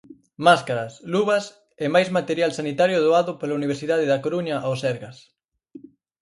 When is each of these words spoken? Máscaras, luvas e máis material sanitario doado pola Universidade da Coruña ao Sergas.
Máscaras, 0.47 0.93
luvas 1.13 1.45
e 1.83 1.85
máis 1.95 2.09
material 2.17 2.51
sanitario 2.59 3.03
doado 3.05 3.31
pola 3.39 3.57
Universidade 3.59 4.05
da 4.11 4.21
Coruña 4.23 4.57
ao 4.59 4.73
Sergas. 4.83 5.17